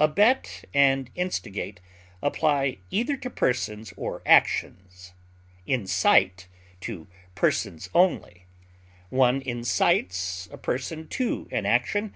[0.00, 1.78] Abet and instigate
[2.22, 5.12] apply either to persons or actions,
[5.66, 6.48] incite
[6.80, 8.46] to persons only;
[9.10, 12.14] one incites a person to an action.